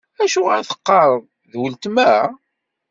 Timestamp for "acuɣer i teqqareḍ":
0.23-1.23